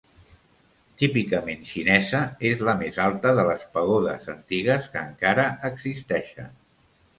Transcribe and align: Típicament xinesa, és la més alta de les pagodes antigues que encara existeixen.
Típicament 1.01 1.61
xinesa, 1.71 2.21
és 2.53 2.63
la 2.71 2.75
més 2.81 2.97
alta 3.05 3.35
de 3.41 3.45
les 3.51 3.67
pagodes 3.77 4.27
antigues 4.35 4.91
que 4.97 5.03
encara 5.07 5.49
existeixen. 5.73 6.53